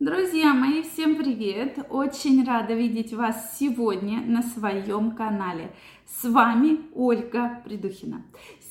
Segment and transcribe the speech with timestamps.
[0.00, 1.78] Друзья мои, всем привет!
[1.88, 5.72] Очень рада видеть вас сегодня на своем канале.
[6.04, 8.24] С вами Ольга Придухина.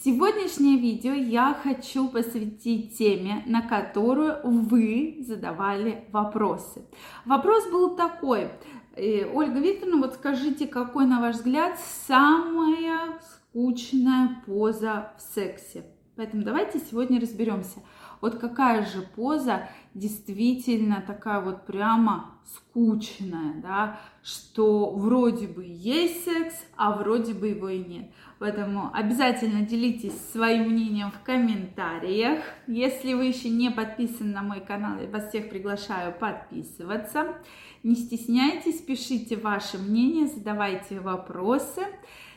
[0.04, 6.81] Сегодняшнее видео я хочу посвятить теме, на которую вы задавали вопросы.
[7.24, 8.49] Вопрос был такой.
[8.97, 15.85] Э, Ольга Викторовна, вот скажите, какой, на ваш взгляд, самая скучная поза в сексе?
[16.17, 17.80] Поэтому давайте сегодня разберемся.
[18.21, 26.55] Вот какая же поза действительно такая вот прямо скучная, да, что вроде бы есть секс,
[26.75, 28.11] а вроде бы его и нет.
[28.39, 32.43] Поэтому обязательно делитесь своим мнением в комментариях.
[32.67, 37.37] Если вы еще не подписаны на мой канал, я вас всех приглашаю подписываться.
[37.84, 41.84] Не стесняйтесь, пишите ваше мнение, задавайте вопросы.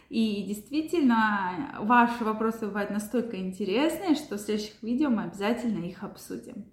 [0.09, 6.67] И действительно, ваши вопросы бывают настолько интересные, что в следующих видео мы обязательно их обсудим.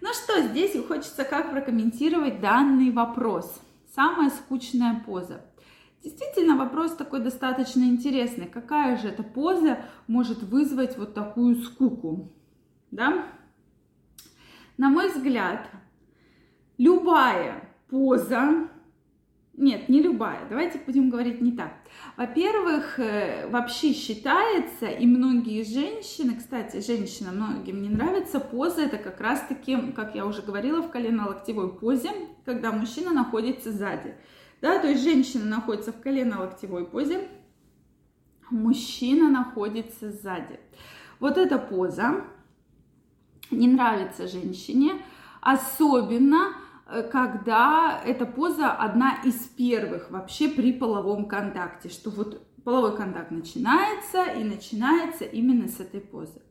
[0.00, 3.60] Ну что, здесь хочется как прокомментировать данный вопрос.
[3.94, 5.42] Самая скучная поза.
[6.02, 8.46] Действительно, вопрос такой достаточно интересный.
[8.46, 12.32] Какая же эта поза может вызвать вот такую скуку?
[12.90, 13.26] Да?
[14.78, 15.68] На мой взгляд,
[16.78, 18.70] любая поза,
[19.60, 20.48] нет, не любая.
[20.48, 21.74] Давайте будем говорить не так.
[22.16, 29.20] Во-первых, э, вообще считается, и многие женщины, кстати, женщинам многим не нравится поза, это как
[29.20, 32.10] раз-таки, как я уже говорила, в колено-локтевой позе,
[32.46, 34.14] когда мужчина находится сзади.
[34.62, 37.28] Да, то есть женщина находится в колено-локтевой позе,
[38.50, 40.58] мужчина находится сзади.
[41.18, 42.24] Вот эта поза
[43.50, 45.02] не нравится женщине,
[45.42, 46.54] особенно
[47.10, 54.24] когда эта поза одна из первых вообще при половом контакте, что вот половой контакт начинается
[54.24, 56.42] и начинается именно с этой позы.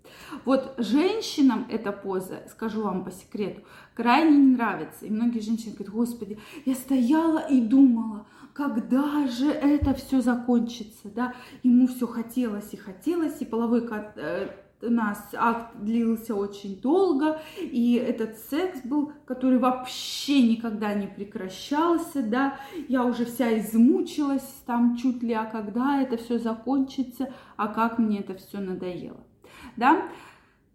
[0.45, 3.61] Вот женщинам эта поза, скажу вам по секрету,
[3.93, 5.05] крайне не нравится.
[5.05, 11.33] И многие женщины говорят, господи, я стояла и думала, когда же это все закончится, да,
[11.63, 14.49] ему все хотелось и хотелось, и половой э,
[14.81, 22.22] у нас акт длился очень долго, и этот секс был, который вообще никогда не прекращался,
[22.22, 28.00] да, я уже вся измучилась там чуть ли, а когда это все закончится, а как
[28.00, 29.23] мне это все надоело,
[29.75, 30.03] да,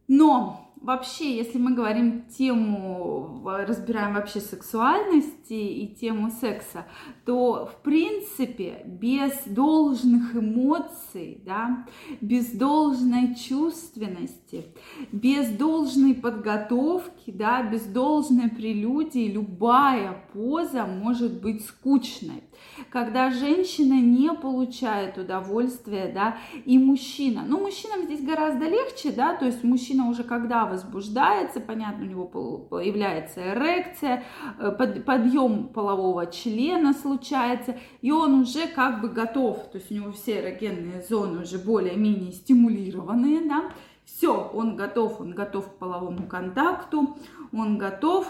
[0.06, 6.86] но вообще, если мы говорим тему, разбираем вообще сексуальности и тему секса,
[7.24, 11.86] то в принципе без должных эмоций, да,
[12.20, 14.66] без должной чувственности,
[15.10, 22.42] без должной подготовки, да, без должной прелюдии любая поза может быть скучной.
[22.90, 29.46] Когда женщина не получает удовольствия, да, и мужчина, ну мужчинам здесь гораздо легче, да, то
[29.46, 34.24] есть мужчина уже когда возбуждается, понятно, у него появляется эрекция,
[34.58, 40.12] э, подъем полового члена случается, и он уже как бы готов, то есть у него
[40.12, 43.70] все эрогенные зоны уже более-менее стимулированные, да,
[44.04, 47.16] все, он готов, он готов к половому контакту,
[47.52, 48.26] он готов,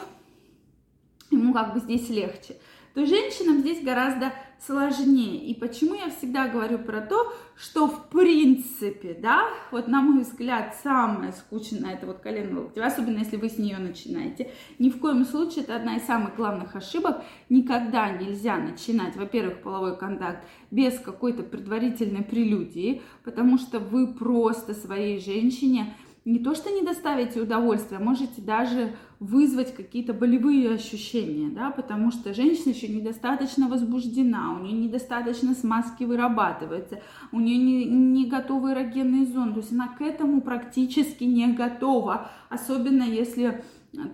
[1.31, 2.57] ему как бы здесь легче.
[2.95, 4.33] То женщинам здесь гораздо
[4.67, 5.45] сложнее.
[5.47, 10.77] И почему я всегда говорю про то, что в принципе, да, вот на мой взгляд,
[10.83, 14.51] самое скучное это вот колено локтевая, особенно если вы с нее начинаете.
[14.79, 17.23] Ни в коем случае это одна из самых главных ошибок.
[17.49, 25.21] Никогда нельзя начинать, во-первых, половой контакт без какой-то предварительной прелюдии, потому что вы просто своей
[25.21, 32.11] женщине не то что не доставите удовольствия, можете даже вызвать какие-то болевые ощущения, да, потому
[32.11, 38.73] что женщина еще недостаточно возбуждена, у нее недостаточно смазки вырабатывается, у нее не, не готовы
[38.73, 43.63] эрогенные зоны, то есть она к этому практически не готова, особенно если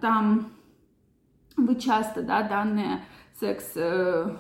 [0.01, 0.49] там
[1.57, 3.05] вы часто, да, данные
[3.39, 4.37] секс э,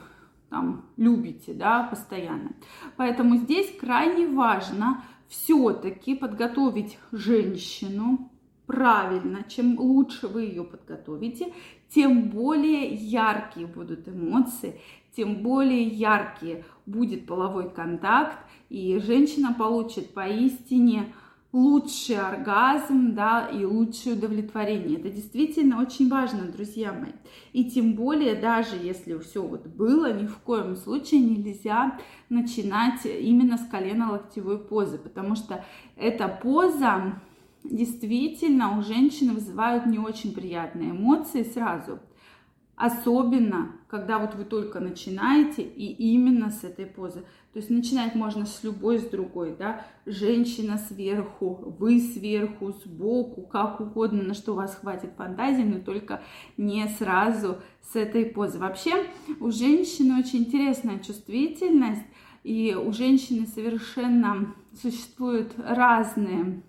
[0.50, 2.52] там любите, да, постоянно.
[2.96, 8.30] Поэтому здесь крайне важно все-таки подготовить женщину
[8.66, 11.52] правильно, чем лучше вы ее подготовите,
[11.88, 14.80] тем более яркие будут эмоции,
[15.16, 18.38] тем более яркий будет половой контакт,
[18.68, 21.14] и женщина получит поистине
[21.52, 24.98] лучший оргазм, да, и лучшее удовлетворение.
[24.98, 27.12] Это действительно очень важно, друзья мои.
[27.52, 31.98] И тем более, даже если все вот было, ни в коем случае нельзя
[32.28, 35.64] начинать именно с колено-локтевой позы, потому что
[35.96, 37.20] эта поза
[37.64, 41.98] действительно у женщины вызывает не очень приятные эмоции сразу.
[42.80, 47.26] Особенно, когда вот вы только начинаете, и именно с этой позы.
[47.52, 53.80] То есть начинать можно с любой, с другой, да, женщина сверху, вы сверху, сбоку, как
[53.80, 56.22] угодно, на что у вас хватит фантазии, но только
[56.56, 58.58] не сразу с этой позы.
[58.58, 59.04] Вообще
[59.40, 62.06] у женщины очень интересная чувствительность,
[62.44, 66.62] и у женщины совершенно существуют разные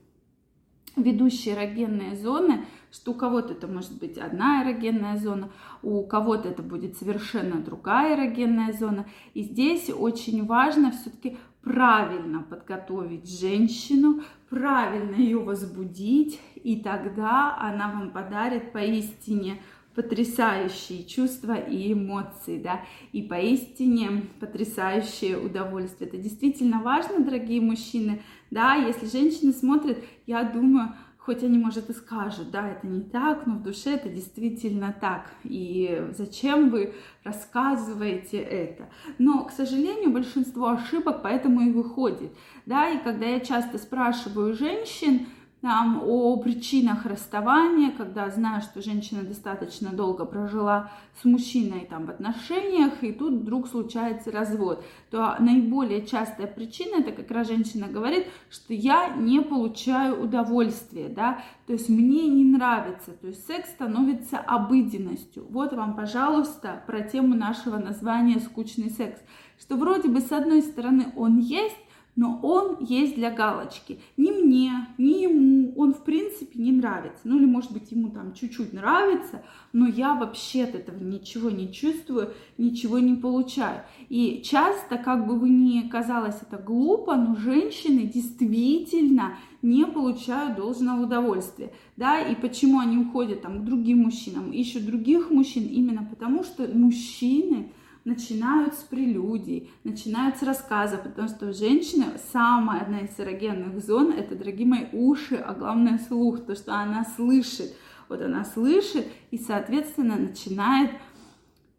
[0.98, 5.50] ведущие эрогенные зоны, что у кого-то это может быть одна эрогенная зона,
[5.82, 9.06] у кого-то это будет совершенно другая эрогенная зона.
[9.34, 18.12] И здесь очень важно все-таки правильно подготовить женщину, правильно ее возбудить, и тогда она вам
[18.12, 19.62] подарит поистине
[19.96, 26.08] потрясающие чувства и эмоции, да, и поистине потрясающее удовольствие.
[26.08, 28.22] Это действительно важно, дорогие мужчины,
[28.52, 29.98] да, если женщины смотрят,
[30.28, 30.96] я думаю,
[31.26, 35.30] хоть они, может, и скажут, да, это не так, но в душе это действительно так.
[35.44, 38.90] И зачем вы рассказываете это?
[39.20, 42.32] Но, к сожалению, большинство ошибок поэтому и выходит,
[42.66, 45.28] да, и когда я часто спрашиваю женщин,
[45.62, 50.92] там, о причинах расставания, когда знаю, что женщина достаточно долго прожила
[51.22, 57.12] с мужчиной там, в отношениях, и тут вдруг случается развод, то наиболее частая причина, это
[57.12, 63.12] как раз женщина говорит, что я не получаю удовольствия, да, то есть мне не нравится,
[63.12, 65.46] то есть секс становится обыденностью.
[65.50, 69.22] Вот вам, пожалуйста, про тему нашего названия «скучный секс»,
[69.60, 71.78] что вроде бы с одной стороны он есть,
[72.16, 74.00] но он есть для галочки.
[74.18, 77.22] Ни мне, ни ему он в принципе не нравится.
[77.24, 79.44] Ну или может быть ему там чуть-чуть нравится,
[79.74, 83.84] но я вообще от этого ничего не чувствую, ничего не получаю.
[84.10, 91.04] И часто, как бы вы ни казалось это глупо, но женщины действительно не получают должного
[91.04, 96.44] удовольствия, да, и почему они уходят там к другим мужчинам, ищут других мужчин, именно потому
[96.44, 97.72] что мужчины
[98.04, 104.12] начинают с прелюдий, начинают с рассказа, потому что у женщины самая одна из эрогенных зон,
[104.12, 107.76] это, дорогие мои, уши, а главное слух, то, что она слышит.
[108.10, 110.92] Вот она слышит и, соответственно, начинает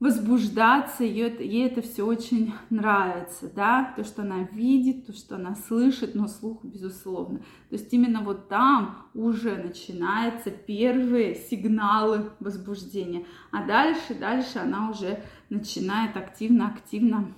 [0.03, 6.17] возбуждаться, ей, это все очень нравится, да, то, что она видит, то, что она слышит,
[6.17, 7.39] но слух, безусловно.
[7.39, 15.23] То есть именно вот там уже начинаются первые сигналы возбуждения, а дальше, дальше она уже
[15.51, 17.33] начинает активно-активно,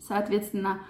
[0.00, 0.80] соответственно,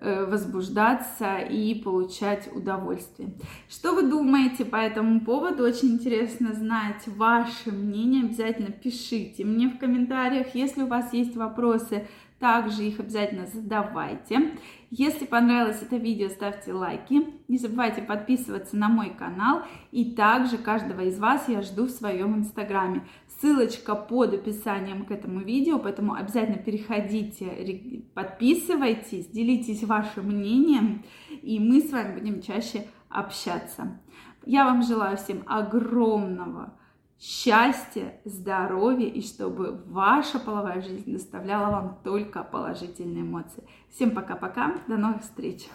[0.00, 3.30] возбуждаться и получать удовольствие.
[3.68, 5.64] Что вы думаете по этому поводу?
[5.64, 8.24] Очень интересно знать ваше мнение.
[8.24, 10.54] Обязательно пишите мне в комментариях.
[10.54, 12.06] Если у вас есть вопросы,
[12.38, 14.52] также их обязательно задавайте.
[14.90, 17.26] Если понравилось это видео, ставьте лайки.
[17.48, 19.62] Не забывайте подписываться на мой канал.
[19.90, 23.06] И также каждого из вас я жду в своем инстаграме.
[23.40, 31.80] Ссылочка под описанием к этому видео, поэтому обязательно переходите, подписывайтесь, делитесь вашим мнением, и мы
[31.80, 34.00] с вами будем чаще общаться.
[34.44, 36.74] Я вам желаю всем огромного
[37.20, 43.64] счастья, здоровья и чтобы ваша половая жизнь доставляла вам только положительные эмоции.
[43.90, 45.68] Всем пока-пока, до новых встреч!